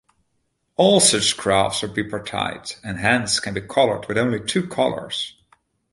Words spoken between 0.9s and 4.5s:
such graphs are bipartite, and hence can be colored with only